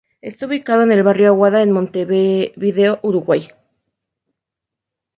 [0.23, 3.49] Está ubicada en el Barrio Aguada en Montevideo, Uruguay.